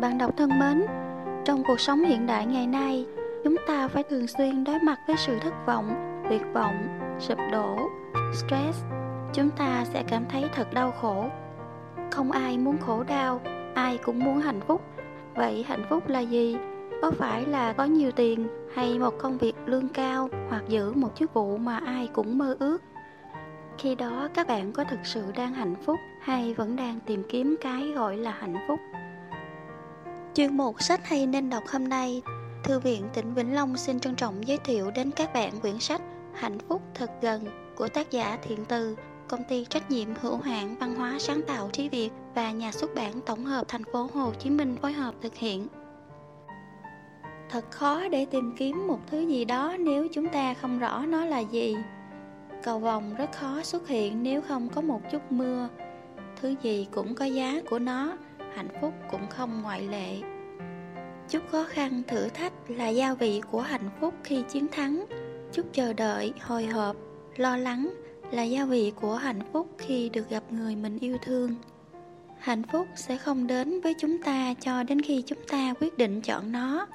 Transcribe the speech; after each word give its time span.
Bạn 0.00 0.18
đọc 0.18 0.30
thân 0.36 0.58
mến, 0.58 0.82
trong 1.44 1.62
cuộc 1.66 1.80
sống 1.80 2.04
hiện 2.04 2.26
đại 2.26 2.46
ngày 2.46 2.66
nay, 2.66 3.06
chúng 3.44 3.56
ta 3.68 3.88
phải 3.88 4.02
thường 4.02 4.26
xuyên 4.26 4.64
đối 4.64 4.78
mặt 4.78 4.98
với 5.06 5.16
sự 5.16 5.38
thất 5.38 5.54
vọng, 5.66 5.88
tuyệt 6.28 6.42
vọng, 6.52 6.98
sụp 7.18 7.38
đổ, 7.52 7.76
stress. 8.32 8.84
Chúng 9.32 9.50
ta 9.50 9.84
sẽ 9.84 10.04
cảm 10.08 10.24
thấy 10.28 10.44
thật 10.54 10.72
đau 10.74 10.92
khổ. 11.00 11.24
Không 12.10 12.32
ai 12.32 12.58
muốn 12.58 12.78
khổ 12.78 13.02
đau, 13.02 13.40
ai 13.74 13.98
cũng 13.98 14.18
muốn 14.18 14.40
hạnh 14.40 14.60
phúc. 14.66 14.82
Vậy 15.34 15.64
hạnh 15.68 15.84
phúc 15.90 16.08
là 16.08 16.20
gì? 16.20 16.56
Có 17.02 17.10
phải 17.10 17.46
là 17.46 17.72
có 17.72 17.84
nhiều 17.84 18.10
tiền 18.10 18.48
hay 18.74 18.98
một 18.98 19.14
công 19.18 19.38
việc 19.38 19.54
lương 19.66 19.88
cao 19.88 20.28
hoặc 20.48 20.62
giữ 20.68 20.92
một 20.92 21.10
chức 21.14 21.34
vụ 21.34 21.56
mà 21.56 21.78
ai 21.86 22.08
cũng 22.12 22.38
mơ 22.38 22.56
ước? 22.58 22.82
Khi 23.78 23.94
đó 23.94 24.28
các 24.34 24.46
bạn 24.46 24.72
có 24.72 24.84
thực 24.84 25.00
sự 25.04 25.22
đang 25.36 25.54
hạnh 25.54 25.74
phúc 25.86 25.96
hay 26.20 26.54
vẫn 26.54 26.76
đang 26.76 27.00
tìm 27.06 27.22
kiếm 27.28 27.56
cái 27.60 27.92
gọi 27.94 28.16
là 28.16 28.30
hạnh 28.30 28.56
phúc? 28.68 28.78
Chuyên 30.36 30.56
mục 30.56 30.82
sách 30.82 31.08
hay 31.08 31.26
nên 31.26 31.50
đọc 31.50 31.64
hôm 31.68 31.88
nay, 31.88 32.22
Thư 32.64 32.78
viện 32.78 33.08
tỉnh 33.14 33.34
Vĩnh 33.34 33.54
Long 33.54 33.76
xin 33.76 34.00
trân 34.00 34.14
trọng 34.14 34.48
giới 34.48 34.58
thiệu 34.58 34.90
đến 34.90 35.10
các 35.10 35.32
bạn 35.34 35.60
quyển 35.60 35.78
sách 35.78 36.02
Hạnh 36.34 36.58
phúc 36.58 36.82
thật 36.94 37.10
gần 37.22 37.44
của 37.76 37.88
tác 37.88 38.10
giả 38.10 38.38
Thiện 38.42 38.64
Từ, 38.64 38.96
công 39.28 39.44
ty 39.44 39.64
trách 39.64 39.90
nhiệm 39.90 40.08
hữu 40.20 40.36
hạn 40.36 40.74
văn 40.80 40.94
hóa 40.94 41.16
sáng 41.18 41.42
tạo 41.46 41.70
trí 41.72 41.88
Việt 41.88 42.10
và 42.34 42.50
nhà 42.50 42.72
xuất 42.72 42.94
bản 42.94 43.20
tổng 43.26 43.44
hợp 43.44 43.68
thành 43.68 43.84
phố 43.92 44.08
Hồ 44.14 44.32
Chí 44.38 44.50
Minh 44.50 44.76
phối 44.82 44.92
hợp 44.92 45.14
thực 45.22 45.34
hiện. 45.34 45.66
Thật 47.50 47.70
khó 47.70 48.08
để 48.08 48.24
tìm 48.24 48.54
kiếm 48.56 48.86
một 48.86 48.98
thứ 49.06 49.20
gì 49.20 49.44
đó 49.44 49.76
nếu 49.78 50.08
chúng 50.12 50.28
ta 50.28 50.54
không 50.54 50.78
rõ 50.78 51.06
nó 51.06 51.24
là 51.24 51.38
gì. 51.38 51.76
Cầu 52.62 52.78
vồng 52.78 53.14
rất 53.14 53.32
khó 53.32 53.62
xuất 53.62 53.88
hiện 53.88 54.22
nếu 54.22 54.42
không 54.42 54.68
có 54.68 54.80
một 54.80 55.00
chút 55.12 55.32
mưa. 55.32 55.68
Thứ 56.40 56.54
gì 56.62 56.86
cũng 56.90 57.14
có 57.14 57.24
giá 57.24 57.60
của 57.70 57.78
nó, 57.78 58.16
hạnh 58.56 58.68
phúc 58.80 58.94
cũng 59.10 59.26
không 59.30 59.62
ngoại 59.62 59.82
lệ. 59.82 60.16
Chút 61.28 61.42
khó 61.50 61.64
khăn 61.64 62.02
thử 62.08 62.28
thách 62.28 62.52
là 62.68 62.88
gia 62.88 63.14
vị 63.14 63.40
của 63.50 63.60
hạnh 63.60 63.90
phúc 64.00 64.14
khi 64.24 64.42
chiến 64.48 64.66
thắng. 64.72 65.04
Chút 65.52 65.66
chờ 65.72 65.92
đợi, 65.92 66.32
hồi 66.40 66.66
hộp, 66.66 66.96
lo 67.36 67.56
lắng 67.56 67.94
là 68.30 68.42
gia 68.42 68.64
vị 68.64 68.92
của 69.00 69.14
hạnh 69.14 69.40
phúc 69.52 69.68
khi 69.78 70.08
được 70.08 70.30
gặp 70.30 70.42
người 70.50 70.76
mình 70.76 70.98
yêu 70.98 71.16
thương. 71.22 71.54
Hạnh 72.38 72.62
phúc 72.72 72.86
sẽ 72.94 73.16
không 73.16 73.46
đến 73.46 73.80
với 73.80 73.94
chúng 73.98 74.22
ta 74.22 74.54
cho 74.60 74.82
đến 74.82 75.02
khi 75.02 75.22
chúng 75.26 75.38
ta 75.48 75.74
quyết 75.80 75.98
định 75.98 76.20
chọn 76.20 76.52
nó. 76.52 76.86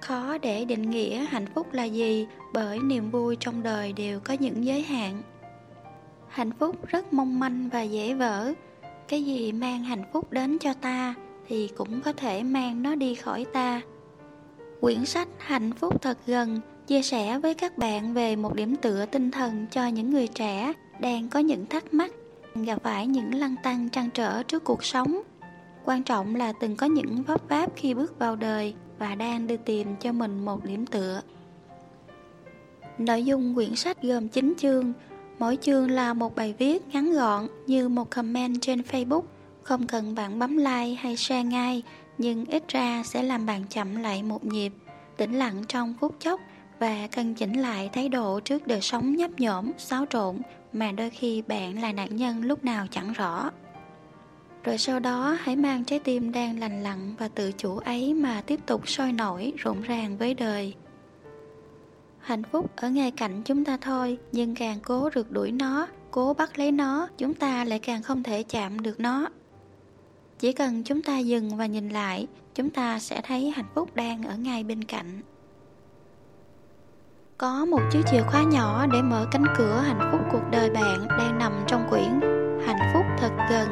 Khó 0.00 0.38
để 0.38 0.64
định 0.64 0.90
nghĩa 0.90 1.24
hạnh 1.24 1.46
phúc 1.54 1.72
là 1.72 1.84
gì 1.84 2.26
bởi 2.52 2.78
niềm 2.78 3.10
vui 3.10 3.36
trong 3.40 3.62
đời 3.62 3.92
đều 3.92 4.20
có 4.20 4.34
những 4.40 4.64
giới 4.64 4.82
hạn. 4.82 5.22
Hạnh 6.28 6.52
phúc 6.52 6.86
rất 6.86 7.12
mong 7.12 7.38
manh 7.38 7.68
và 7.72 7.82
dễ 7.82 8.14
vỡ. 8.14 8.52
Cái 9.10 9.22
gì 9.22 9.52
mang 9.52 9.84
hạnh 9.84 10.02
phúc 10.12 10.32
đến 10.32 10.58
cho 10.58 10.74
ta 10.74 11.14
thì 11.48 11.68
cũng 11.76 12.00
có 12.00 12.12
thể 12.12 12.42
mang 12.42 12.82
nó 12.82 12.94
đi 12.94 13.14
khỏi 13.14 13.46
ta. 13.52 13.80
Quyển 14.80 15.04
sách 15.04 15.28
Hạnh 15.38 15.72
phúc 15.72 16.02
thật 16.02 16.18
gần 16.26 16.60
chia 16.86 17.02
sẻ 17.02 17.38
với 17.38 17.54
các 17.54 17.78
bạn 17.78 18.14
về 18.14 18.36
một 18.36 18.54
điểm 18.54 18.76
tựa 18.76 19.06
tinh 19.06 19.30
thần 19.30 19.66
cho 19.70 19.86
những 19.86 20.10
người 20.10 20.26
trẻ 20.26 20.72
đang 21.00 21.28
có 21.28 21.40
những 21.40 21.66
thắc 21.66 21.94
mắc, 21.94 22.12
gặp 22.54 22.82
phải 22.82 23.06
những 23.06 23.34
lăng 23.34 23.54
tăng 23.62 23.88
trăn 23.88 24.10
trở 24.14 24.42
trước 24.42 24.64
cuộc 24.64 24.84
sống. 24.84 25.22
Quan 25.84 26.02
trọng 26.02 26.34
là 26.34 26.52
từng 26.60 26.76
có 26.76 26.86
những 26.86 27.22
vấp 27.22 27.48
váp 27.48 27.70
khi 27.76 27.94
bước 27.94 28.18
vào 28.18 28.36
đời 28.36 28.74
và 28.98 29.14
đang 29.14 29.46
đi 29.46 29.56
tìm 29.56 29.96
cho 30.00 30.12
mình 30.12 30.44
một 30.44 30.64
điểm 30.64 30.86
tựa. 30.86 31.20
Nội 32.98 33.24
dung 33.24 33.54
quyển 33.54 33.76
sách 33.76 34.02
gồm 34.02 34.28
9 34.28 34.54
chương, 34.58 34.92
mỗi 35.40 35.58
chương 35.60 35.90
là 35.90 36.14
một 36.14 36.36
bài 36.36 36.54
viết 36.58 36.82
ngắn 36.92 37.12
gọn 37.12 37.46
như 37.66 37.88
một 37.88 38.10
comment 38.10 38.60
trên 38.60 38.80
Facebook, 38.80 39.22
không 39.62 39.86
cần 39.86 40.14
bạn 40.14 40.38
bấm 40.38 40.56
like 40.56 40.94
hay 40.98 41.16
share 41.16 41.44
ngay, 41.44 41.82
nhưng 42.18 42.44
ít 42.44 42.68
ra 42.68 43.02
sẽ 43.04 43.22
làm 43.22 43.46
bạn 43.46 43.64
chậm 43.70 43.96
lại 43.96 44.22
một 44.22 44.44
nhịp, 44.44 44.72
tĩnh 45.16 45.32
lặng 45.32 45.64
trong 45.68 45.94
phút 46.00 46.16
chốc 46.20 46.40
và 46.78 47.06
cân 47.06 47.34
chỉnh 47.34 47.52
lại 47.52 47.90
thái 47.92 48.08
độ 48.08 48.40
trước 48.40 48.66
đời 48.66 48.80
sống 48.80 49.16
nhấp 49.16 49.30
nhổm, 49.38 49.70
xáo 49.78 50.06
trộn 50.10 50.36
mà 50.72 50.92
đôi 50.92 51.10
khi 51.10 51.42
bạn 51.42 51.82
là 51.82 51.92
nạn 51.92 52.16
nhân 52.16 52.44
lúc 52.44 52.64
nào 52.64 52.86
chẳng 52.90 53.12
rõ. 53.12 53.50
Rồi 54.64 54.78
sau 54.78 55.00
đó 55.00 55.36
hãy 55.40 55.56
mang 55.56 55.84
trái 55.84 55.98
tim 55.98 56.32
đang 56.32 56.58
lành 56.58 56.82
lặn 56.82 57.14
và 57.18 57.28
tự 57.28 57.52
chủ 57.52 57.76
ấy 57.78 58.14
mà 58.14 58.42
tiếp 58.46 58.60
tục 58.66 58.88
sôi 58.88 59.12
nổi 59.12 59.52
rộn 59.56 59.82
ràng 59.82 60.16
với 60.16 60.34
đời. 60.34 60.74
Hạnh 62.20 62.42
phúc 62.42 62.70
ở 62.76 62.90
ngay 62.90 63.10
cạnh 63.10 63.42
chúng 63.44 63.64
ta 63.64 63.76
thôi, 63.80 64.18
nhưng 64.32 64.54
càng 64.54 64.78
cố 64.82 65.10
rượt 65.14 65.26
đuổi 65.30 65.52
nó, 65.52 65.86
cố 66.10 66.34
bắt 66.34 66.58
lấy 66.58 66.72
nó, 66.72 67.08
chúng 67.18 67.34
ta 67.34 67.64
lại 67.64 67.78
càng 67.78 68.02
không 68.02 68.22
thể 68.22 68.42
chạm 68.42 68.80
được 68.80 69.00
nó. 69.00 69.28
Chỉ 70.38 70.52
cần 70.52 70.82
chúng 70.82 71.02
ta 71.02 71.18
dừng 71.18 71.56
và 71.56 71.66
nhìn 71.66 71.88
lại, 71.88 72.26
chúng 72.54 72.70
ta 72.70 72.98
sẽ 72.98 73.20
thấy 73.24 73.50
hạnh 73.50 73.68
phúc 73.74 73.94
đang 73.94 74.22
ở 74.22 74.36
ngay 74.36 74.64
bên 74.64 74.84
cạnh. 74.84 75.20
Có 77.38 77.64
một 77.64 77.80
chiếc 77.92 78.02
chìa 78.10 78.22
khóa 78.22 78.42
nhỏ 78.42 78.86
để 78.92 79.02
mở 79.02 79.26
cánh 79.30 79.44
cửa 79.58 79.80
hạnh 79.86 80.08
phúc 80.12 80.20
cuộc 80.32 80.42
đời 80.50 80.70
bạn 80.70 81.08
đang 81.08 81.38
nằm 81.38 81.52
trong 81.66 81.86
quyển 81.90 82.20
Hạnh 82.66 82.90
phúc 82.94 83.02
thật 83.18 83.30
gần 83.50 83.68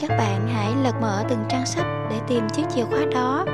các 0.00 0.10
bạn 0.10 0.48
hãy 0.48 0.72
lật 0.82 0.94
mở 1.00 1.24
từng 1.28 1.44
trang 1.48 1.66
sách 1.66 1.86
để 2.10 2.20
tìm 2.28 2.48
chiếc 2.48 2.62
chìa 2.74 2.84
khóa 2.84 3.00
đó 3.14 3.44